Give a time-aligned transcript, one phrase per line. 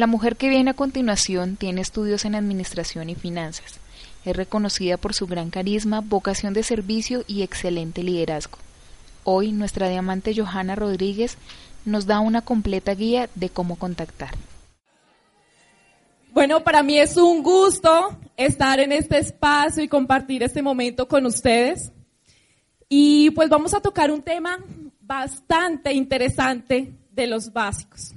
[0.00, 3.80] La mujer que viene a continuación tiene estudios en administración y finanzas.
[4.24, 8.56] Es reconocida por su gran carisma, vocación de servicio y excelente liderazgo.
[9.24, 11.36] Hoy nuestra diamante Johanna Rodríguez
[11.84, 14.30] nos da una completa guía de cómo contactar.
[16.32, 21.26] Bueno, para mí es un gusto estar en este espacio y compartir este momento con
[21.26, 21.92] ustedes.
[22.88, 24.60] Y pues vamos a tocar un tema
[25.02, 28.14] bastante interesante de los básicos.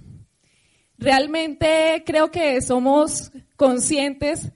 [0.97, 4.51] Realmente creo que somos conscientes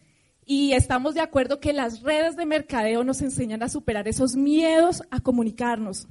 [0.45, 5.04] y estamos de acuerdo que las redes de mercadeo nos enseñan a superar esos miedos
[5.12, 6.08] a comunicarnos,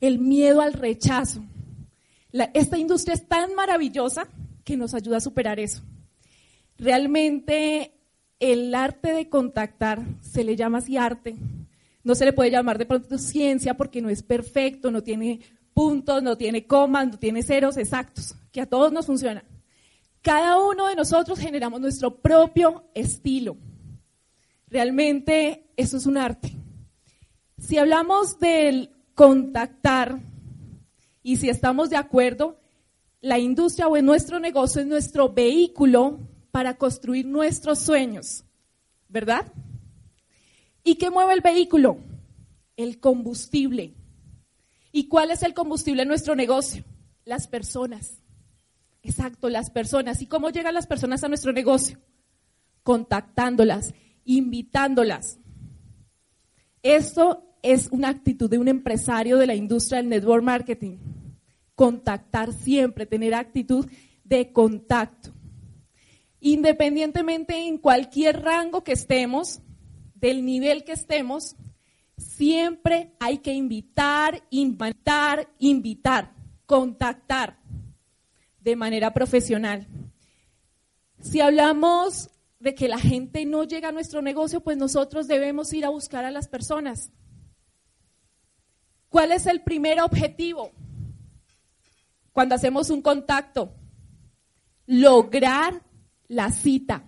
[0.00, 1.44] el miedo al rechazo.
[2.52, 4.28] esta industria es tan maravillosa
[4.64, 5.82] que nos ayuda a superar eso.
[6.78, 7.92] Realmente
[8.40, 11.36] el arte de contactar se le llama así arte.
[12.02, 15.40] No se le puede llamar de pronto ciencia porque no es perfecto, no tiene
[15.72, 19.44] puntos, no tiene comas, no tiene ceros exactos, que a todos nos funciona.
[20.26, 23.56] Cada uno de nosotros generamos nuestro propio estilo.
[24.66, 26.50] Realmente eso es un arte.
[27.58, 30.20] Si hablamos del contactar
[31.22, 32.58] y si estamos de acuerdo,
[33.20, 36.18] la industria o nuestro negocio es nuestro vehículo
[36.50, 38.44] para construir nuestros sueños,
[39.08, 39.52] ¿verdad?
[40.82, 41.98] ¿Y qué mueve el vehículo?
[42.76, 43.94] El combustible.
[44.90, 46.82] ¿Y cuál es el combustible en nuestro negocio?
[47.24, 48.25] Las personas.
[49.06, 50.20] Exacto, las personas.
[50.20, 51.98] ¿Y cómo llegan las personas a nuestro negocio?
[52.82, 55.38] Contactándolas, invitándolas.
[56.82, 60.98] Esto es una actitud de un empresario de la industria del network marketing.
[61.74, 63.86] Contactar siempre, tener actitud
[64.24, 65.36] de contacto
[66.40, 69.60] independientemente en cualquier rango que estemos,
[70.14, 71.56] del nivel que estemos,
[72.16, 76.32] siempre hay que invitar, invitar, invitar,
[76.66, 77.58] contactar
[78.66, 79.86] de manera profesional.
[81.20, 85.84] Si hablamos de que la gente no llega a nuestro negocio, pues nosotros debemos ir
[85.84, 87.12] a buscar a las personas.
[89.08, 90.72] ¿Cuál es el primer objetivo
[92.32, 93.72] cuando hacemos un contacto?
[94.86, 95.84] Lograr
[96.26, 97.04] la cita.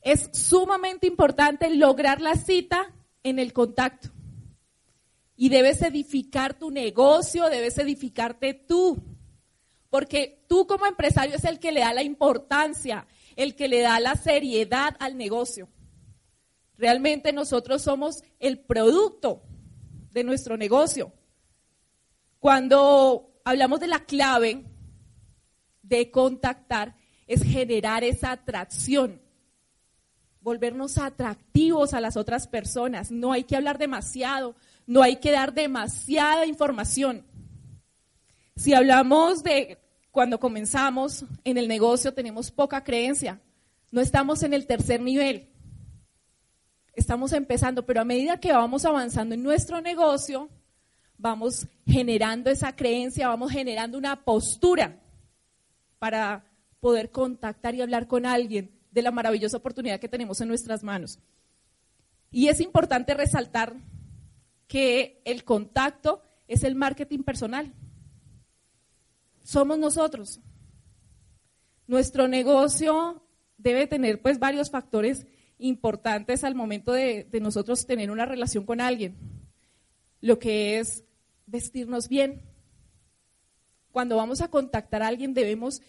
[0.00, 2.92] Es sumamente importante lograr la cita
[3.22, 4.08] en el contacto.
[5.36, 9.00] Y debes edificar tu negocio, debes edificarte tú.
[9.90, 13.06] Porque tú como empresario es el que le da la importancia,
[13.36, 15.68] el que le da la seriedad al negocio.
[16.78, 19.42] Realmente nosotros somos el producto
[20.12, 21.12] de nuestro negocio.
[22.38, 24.64] Cuando hablamos de la clave
[25.82, 26.94] de contactar,
[27.26, 29.20] es generar esa atracción,
[30.40, 33.10] volvernos atractivos a las otras personas.
[33.10, 37.26] No hay que hablar demasiado, no hay que dar demasiada información.
[38.60, 39.78] Si hablamos de
[40.10, 43.40] cuando comenzamos en el negocio, tenemos poca creencia,
[43.90, 45.48] no estamos en el tercer nivel.
[46.92, 50.50] Estamos empezando, pero a medida que vamos avanzando en nuestro negocio,
[51.16, 55.00] vamos generando esa creencia, vamos generando una postura
[55.98, 56.44] para
[56.80, 61.18] poder contactar y hablar con alguien de la maravillosa oportunidad que tenemos en nuestras manos.
[62.30, 63.74] Y es importante resaltar
[64.68, 67.72] que el contacto es el marketing personal.
[69.50, 70.38] Somos nosotros.
[71.88, 73.20] Nuestro negocio
[73.58, 75.26] debe tener pues varios factores
[75.58, 79.16] importantes al momento de, nosotros tener una relación con alguien.
[80.20, 81.02] Lo que es
[81.46, 82.42] vestirnos bien.
[83.90, 85.82] Cuando vamos a contactar a alguien debemos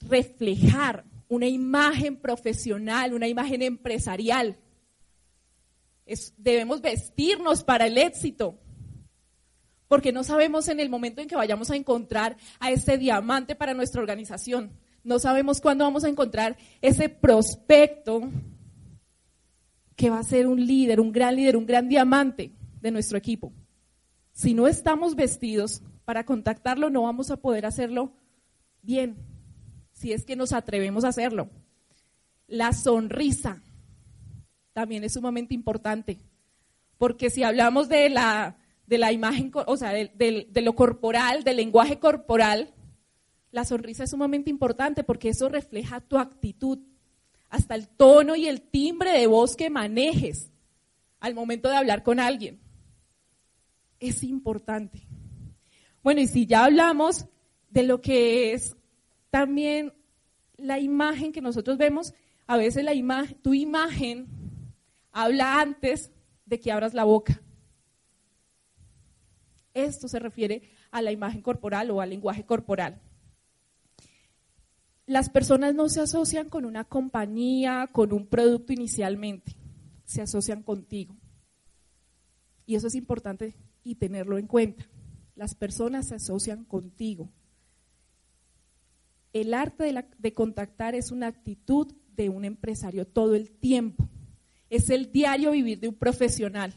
[0.00, 4.56] reflejar una imagen profesional, una imagen empresarial.
[6.38, 8.61] debemos vestirnos para el éxito,
[9.92, 13.74] porque no sabemos en el momento en que vayamos a encontrar a ese diamante para
[13.74, 14.72] nuestra organización.
[15.04, 18.22] No sabemos cuándo vamos a encontrar ese prospecto
[19.94, 23.52] que va a ser un líder, un gran líder, un gran diamante de nuestro equipo.
[24.32, 28.14] Si no estamos vestidos para contactarlo, no vamos a poder hacerlo
[28.80, 29.18] bien
[29.92, 31.50] si es que nos atrevemos a hacerlo.
[32.46, 33.60] La sonrisa
[34.72, 36.18] también es sumamente importante,
[36.96, 38.56] porque si hablamos de la,
[38.92, 42.74] de la imagen, o sea, de, lo corporal, del lenguaje corporal,
[43.50, 46.78] la sonrisa es sumamente importante porque eso refleja tu actitud,
[47.48, 50.50] hasta el tono y el timbre de voz que manejes
[51.20, 52.60] al momento de hablar con alguien.
[53.98, 55.06] Es importante.
[56.02, 57.24] Bueno, y si ya hablamos
[57.70, 58.76] de lo que es
[59.30, 59.94] también
[60.58, 62.12] la imagen que nosotros vemos,
[62.46, 64.28] a veces la tu imagen
[65.12, 66.10] habla antes
[66.44, 67.40] de que abras la boca.
[69.74, 73.00] Esto se refiere a la imagen corporal o al lenguaje corporal.
[75.06, 79.56] las personas no se asocian con una compañía, con un producto inicialmente,
[80.04, 81.14] se asocian contigo.
[82.66, 84.86] Y eso es importante y tenerlo en cuenta.
[85.34, 87.30] Las personas se asocian contigo.
[89.32, 94.08] El arte de, contactar es una actitud de un empresario todo el tiempo.
[94.68, 96.74] Es el diario vivir de un profesional.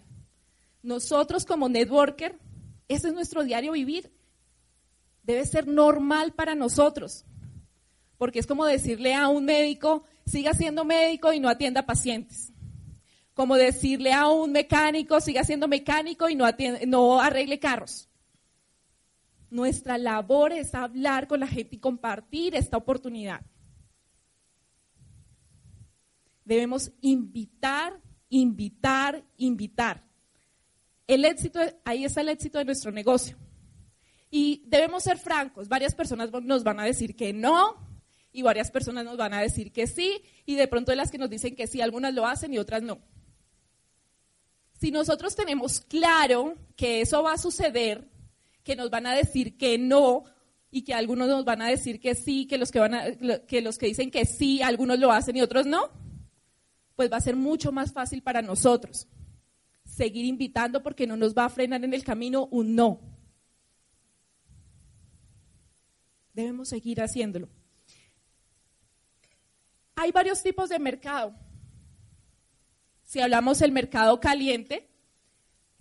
[0.81, 2.39] Nosotros como networker,
[2.87, 4.11] ese es nuestro diario vivir.
[5.23, 7.25] Debe ser normal para nosotros.
[8.17, 12.53] Porque es como decirle a un médico, siga siendo médico y no atienda pacientes.
[13.33, 16.45] Como decirle a un mecánico, siga siendo mecánico y no,
[16.87, 18.07] no arregle carros.
[19.49, 23.41] Nuestra labor es hablar con la gente y compartir esta oportunidad.
[26.45, 27.99] Debemos invitar,
[28.29, 30.03] invitar, invitar.
[31.07, 33.37] El éxito, ahí está el éxito de nuestro negocio.
[34.31, 35.69] Y debemos ser francos.
[35.69, 37.75] Varias personas nos van a decir que no,
[38.31, 41.17] y varias personas nos van a decir que sí, y de pronto de las que
[41.17, 42.99] nos dicen que sí, algunas lo hacen y otras no.
[44.79, 48.09] Si nosotros tenemos claro que eso va a suceder,
[48.63, 50.23] que nos van a decir que no
[50.69, 53.15] y que algunos nos van a decir que sí, que los que, van a,
[53.47, 55.91] que los que dicen que sí, algunos lo hacen y otros no,
[56.95, 59.07] pues va a ser mucho más fácil para nosotros
[59.95, 62.99] seguir invitando porque no nos va a frenar en el camino un no.
[66.33, 67.47] Debemos seguir haciéndolo.
[69.95, 71.33] Hay varios tipos de mercado.
[73.03, 74.89] Si hablamos del mercado caliente,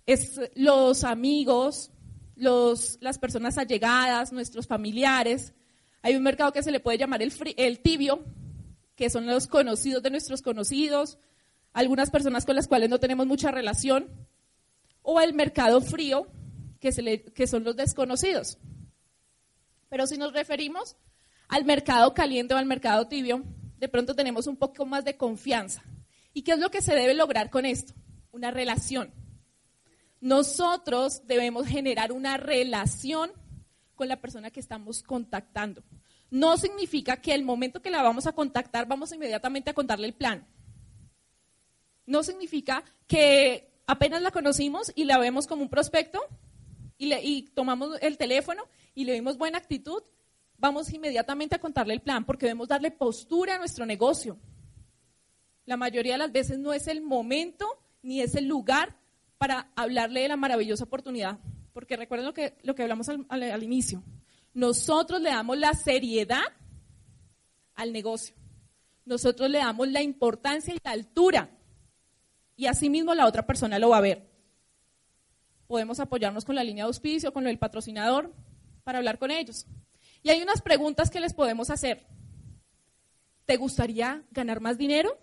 [0.06, 1.90] es los amigos,
[2.36, 5.54] las personas allegadas, nuestros familiares.
[6.02, 8.24] Hay un mercado que se le puede llamar el, el tibio,
[8.94, 11.18] que son los conocidos de nuestros conocidos,
[11.74, 14.08] algunas personas con las cuales no tenemos mucha relación,
[15.02, 16.26] o el mercado frío,
[16.80, 18.56] que son los desconocidos.
[19.90, 20.96] Pero si nos referimos
[21.48, 23.44] al mercado caliente o al mercado tibio,
[23.78, 25.82] de pronto tenemos un poco más de confianza.
[26.32, 27.92] ¿Y qué es lo que se debe lograr con esto?
[28.32, 29.12] Una relación.
[30.20, 33.30] Nosotros debemos generar una relación
[33.94, 35.82] con la persona que estamos contactando.
[36.30, 40.14] No significa que el momento que la vamos a contactar vamos inmediatamente a contarle el
[40.14, 40.46] plan.
[42.06, 46.20] No significa que apenas la conocimos y la vemos como un prospecto
[46.98, 48.62] y, tomamos el teléfono
[48.94, 50.02] y le vimos buena actitud,
[50.58, 54.38] vamos inmediatamente a contarle el plan porque debemos darle postura a nuestro negocio.
[55.66, 57.66] La mayoría de las veces no es el momento
[58.02, 58.96] ni es el lugar
[59.38, 61.38] para hablarle de la maravillosa oportunidad.
[61.72, 64.02] Porque recuerden lo que, lo que hablamos al, inicio.
[64.52, 66.42] Nosotros le damos la seriedad
[67.74, 68.36] al negocio.
[69.04, 71.50] Nosotros le damos la importancia y la altura.
[72.56, 74.30] Y así mismo la otra persona lo va a ver.
[75.66, 78.32] Podemos apoyarnos con la línea de auspicio, con el patrocinador,
[78.84, 79.66] para hablar con ellos.
[80.22, 82.06] Y hay unas preguntas que les podemos hacer.
[83.44, 85.18] ¿Te gustaría ganar más dinero?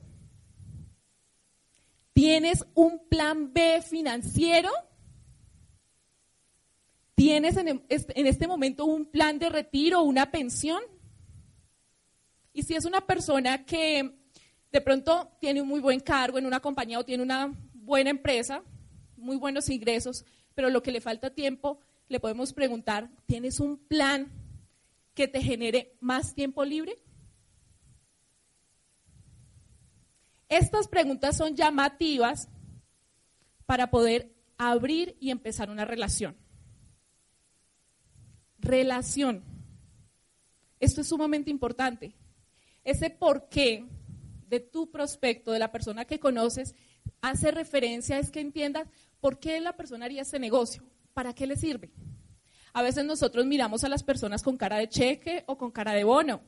[2.13, 4.69] ¿Tienes un plan B financiero?
[7.15, 10.81] ¿Tienes en este momento un plan de retiro una pensión?
[12.53, 14.20] Y si es una persona que
[14.71, 18.63] de pronto tiene un muy buen cargo en una compañía o tiene una buena empresa,
[19.17, 20.25] muy buenos ingresos,
[20.55, 24.31] pero lo que le falta tiempo, le podemos preguntar, ¿tienes un plan
[25.13, 26.97] que te genere más tiempo libre?
[30.47, 32.49] Estas preguntas son llamativas
[33.65, 36.35] para poder abrir y empezar una relación.
[38.59, 39.43] Relación.
[40.79, 42.13] Esto es sumamente importante.
[42.83, 43.85] Ese por qué
[44.51, 46.75] de tu prospecto, de la persona que conoces,
[47.21, 48.87] hace referencia es que entiendas
[49.21, 51.89] por qué la persona haría ese negocio, para qué le sirve.
[52.73, 56.03] A veces nosotros miramos a las personas con cara de cheque o con cara de
[56.03, 56.41] bono.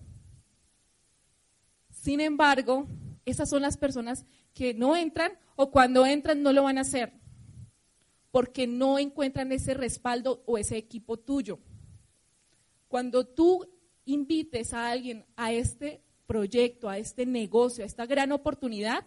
[1.89, 2.87] Sin embargo,
[3.25, 7.13] esas son las personas que no entran o cuando entran no lo van a hacer
[8.31, 11.59] porque no encuentran ese respaldo o ese equipo tuyo.
[12.89, 13.65] Cuando tú
[14.05, 19.05] invites a alguien a este proyecto, a este negocio, a esta gran oportunidad,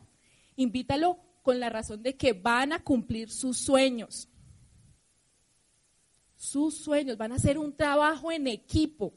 [0.56, 4.28] invítalo con la razón de que van a cumplir sus sueños
[6.36, 9.14] sus sueños, van a hacer un trabajo en equipo.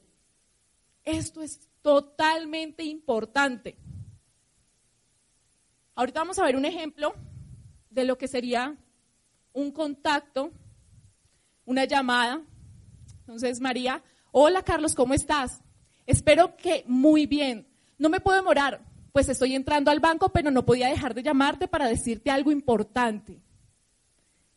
[1.03, 3.77] Esto es totalmente importante.
[5.95, 7.13] Ahorita vamos a ver un ejemplo
[7.89, 8.77] de lo que sería
[9.53, 10.51] un contacto,
[11.65, 12.41] una llamada.
[13.19, 15.61] Entonces, María, hola Carlos, ¿cómo estás?
[16.05, 17.67] Espero que muy bien.
[17.99, 21.67] No me puedo demorar, pues estoy entrando al banco, pero no podía dejar de llamarte
[21.67, 23.39] para decirte algo importante.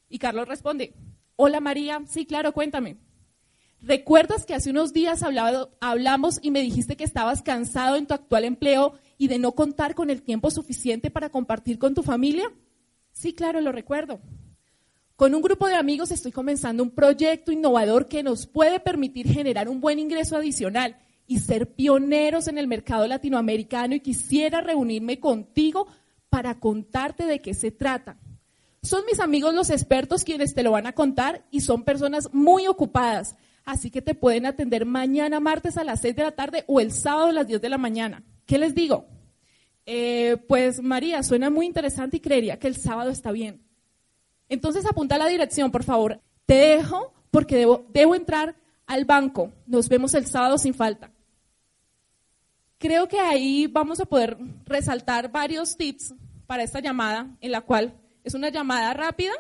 [0.08, 0.94] Y Carlos responde,
[1.36, 2.98] Hola María, sí, claro, cuéntame.
[3.80, 5.24] ¿Recuerdas que hace unos días
[5.80, 9.96] hablamos y me dijiste que estabas cansado en tu actual empleo y de no contar
[9.96, 12.44] con el tiempo suficiente para compartir con tu familia?
[13.10, 14.20] Sí, claro, lo recuerdo.
[15.16, 19.68] Con un grupo de amigos estoy comenzando un proyecto innovador que nos puede permitir generar
[19.68, 20.96] un buen ingreso adicional
[21.32, 25.86] y ser pioneros en el mercado latinoamericano y quisiera reunirme contigo
[26.28, 28.18] para contarte de qué se trata.
[28.82, 32.66] Son mis amigos los expertos quienes te lo van a contar y son personas muy
[32.66, 33.34] ocupadas.
[33.64, 36.92] Así que te pueden atender mañana martes a las 6 de la tarde o el
[36.92, 38.22] sábado a las 10 de la mañana.
[38.44, 39.06] ¿Qué les digo?
[39.86, 43.62] Eh, pues María, suena muy interesante y creería que el sábado está bien.
[44.50, 46.20] Entonces apunta la dirección, por favor.
[46.44, 48.54] Te dejo porque debo, debo entrar
[48.86, 49.50] al banco.
[49.64, 51.11] Nos vemos el sábado sin falta.
[52.82, 56.16] Creo que ahí vamos a poder resaltar varios tips
[56.48, 59.34] para esta llamada, en la cual es una llamada rápida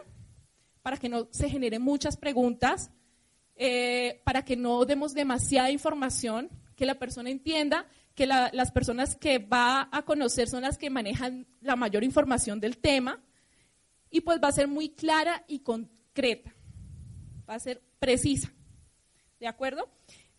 [0.80, 2.92] para que no se generen muchas preguntas
[3.56, 9.40] eh, para que no demos demasiada información, que la persona entienda que las personas que
[9.40, 13.18] va a conocer son las que manejan la mayor información del tema
[14.08, 16.54] y pues va a ser muy clara y concreta,
[17.50, 18.52] va a ser precisa.
[19.40, 19.90] ¿De acuerdo?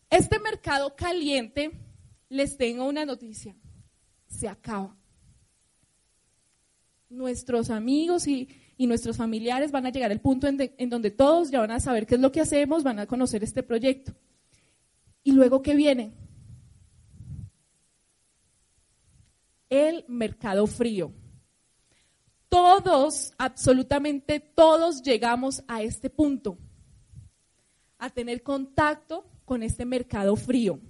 [0.08, 1.83] Este mercado caliente,
[2.34, 3.54] les tengo una noticia,
[4.26, 4.96] se acaba.
[7.08, 11.70] Nuestros amigos y nuestros familiares van a llegar al punto en, donde todos ya van
[11.70, 14.12] a saber qué es lo que hacemos, van a conocer este proyecto.
[15.22, 16.12] ¿Y luego qué viene?
[19.70, 21.12] El mercado frío.
[22.48, 26.58] Todos, absolutamente todos llegamos a este punto,
[27.98, 30.80] a tener contacto con este mercado frío.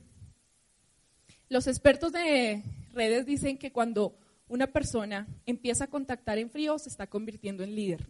[1.48, 4.16] Los expertos de redes dicen que cuando
[4.48, 8.06] una persona empieza a contactar en frío, se está convirtiendo en líder.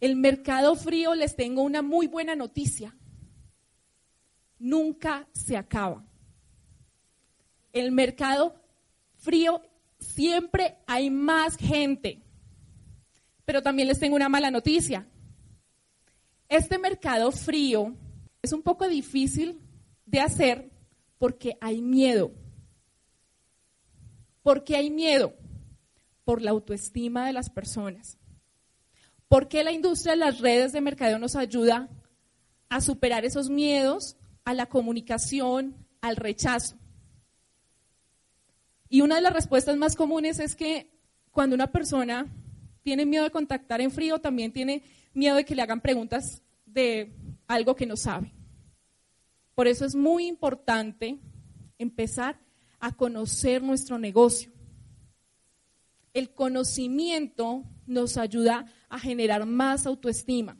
[0.00, 2.96] El mercado frío, les tengo una muy buena noticia.
[4.58, 6.04] Nunca se acaba.
[7.72, 8.54] El mercado
[9.18, 9.62] frío
[10.00, 12.20] siempre hay más gente.
[13.44, 15.06] Pero también les tengo una mala noticia.
[16.48, 17.94] Este mercado frío
[18.42, 19.60] es un poco difícil
[20.04, 20.70] de hacer
[21.18, 22.32] porque hay miedo.
[24.42, 25.34] ¿Por qué hay miedo?
[26.24, 28.18] Por la autoestima de las personas.
[29.28, 31.88] ¿Por qué la industria de las redes de mercadeo nos ayuda
[32.68, 36.76] a superar esos miedos, a la comunicación, al rechazo?
[38.88, 40.90] Y una de las respuestas más comunes es que
[41.30, 42.26] cuando una persona
[42.82, 44.82] tiene miedo de contactar en frío, también tiene
[45.14, 47.14] miedo de que le hagan preguntas de
[47.54, 48.32] algo que no sabe.
[49.54, 51.18] Por eso es muy importante
[51.78, 52.38] empezar
[52.80, 54.50] a conocer nuestro negocio.
[56.14, 60.58] El conocimiento nos ayuda a generar más autoestima.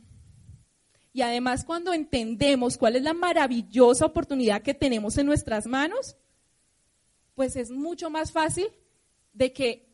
[1.11, 6.17] Y además cuando entendemos cuál es la maravillosa oportunidad que tenemos en nuestras manos,
[7.35, 8.67] pues es mucho más fácil
[9.31, 9.93] de que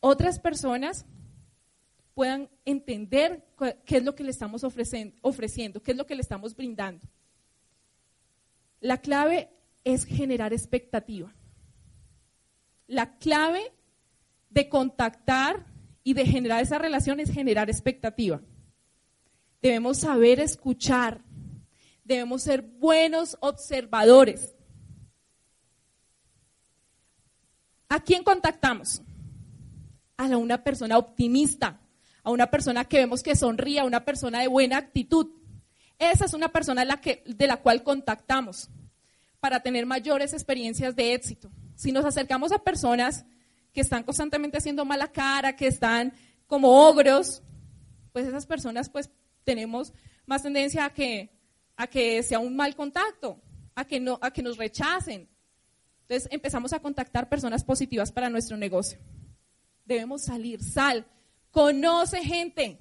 [0.00, 1.06] otras personas
[2.18, 3.44] puedan entender
[3.86, 7.06] qué es lo que le estamos ofreciendo, qué es lo que le estamos brindando.
[8.80, 9.50] La clave
[9.84, 11.32] es generar expectativa.
[12.88, 13.72] La clave
[14.50, 15.64] de contactar
[16.02, 18.42] y de generar esa relación es generar expectativa.
[19.62, 21.22] Debemos saber escuchar.
[22.02, 24.56] Debemos ser buenos observadores.
[27.88, 29.02] ¿A quién contactamos?
[30.16, 31.80] A una persona optimista,
[32.28, 35.28] a una persona que vemos que sonríe, a una persona de buena actitud.
[35.98, 38.68] Esa es una persona de la cual contactamos
[39.40, 43.24] para tener mayores experiencias de éxito si nos acercamos a personas
[43.72, 46.12] que están constantemente haciendo mala cara, que están
[46.46, 47.42] como ogros,
[48.12, 49.10] pues esas personas pues
[49.44, 49.94] tenemos
[50.26, 51.30] más tendencia a que,
[51.76, 53.40] a que sea un mal contacto,
[53.74, 55.28] a que, no, a que nos rechacen.
[56.02, 58.98] Entonces empezamos a contactar personas positivas para nuestro negocio.
[59.86, 61.06] Debemos salir, sal,
[61.58, 62.78] conoce gente,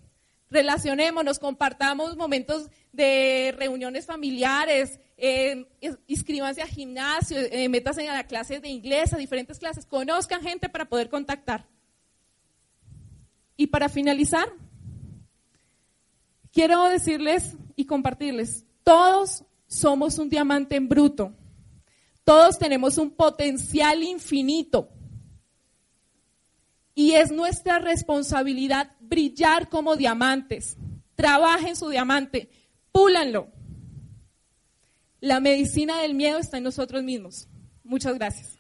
[0.51, 5.65] relacionémonos, compartamos momentos de reuniones familiares, eh,
[6.05, 10.69] inscríbanse a gimnasio, eh, métanse a la clase de inglés, a diferentes clases, conozcan gente
[10.69, 11.65] para poder contactar.
[13.55, 14.47] Y para finalizar,
[16.51, 21.33] quiero decirles y compartirles, todos somos un diamante en bruto,
[22.23, 24.87] todos tenemos un potencial infinito.
[26.97, 30.77] Y es nuestra responsabilidad brillar como diamantes.
[31.13, 32.49] Trabajen su diamante,
[32.91, 33.49] púlanlo.
[35.19, 37.47] La medicina del miedo está en nosotros mismos.
[37.83, 38.56] Muchas gracias.